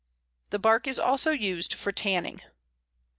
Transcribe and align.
The 0.49 0.57
bark 0.57 0.87
is 0.87 0.97
also 0.97 1.29
used 1.29 1.75
for 1.75 1.91
tanning. 1.91 2.41